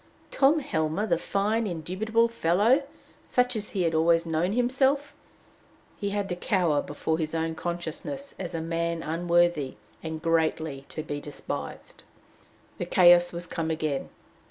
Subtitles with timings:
[0.31, 2.81] Tom Helmer, the fine, indubitable fellow!
[3.23, 5.13] such as he had always known himself!
[5.95, 11.21] he to cower before his own consciousness as a man unworthy, and greatly to be
[11.21, 12.03] despised!
[12.79, 14.09] The chaos was come again!